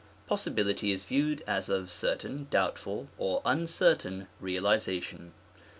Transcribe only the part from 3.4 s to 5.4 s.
uncertain realization.